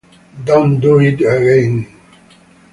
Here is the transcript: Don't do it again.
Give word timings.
Don't 0.45 0.79
do 0.79 0.99
it 0.99 1.21
again. 1.21 1.85